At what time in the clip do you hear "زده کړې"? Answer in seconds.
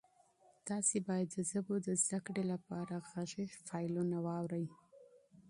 2.03-2.43